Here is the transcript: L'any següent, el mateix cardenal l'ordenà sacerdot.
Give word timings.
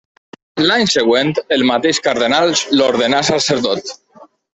L'any 0.69 0.85
següent, 0.93 1.29
el 1.57 1.65
mateix 1.71 1.99
cardenal 2.07 2.53
l'ordenà 2.79 3.21
sacerdot. 3.29 3.93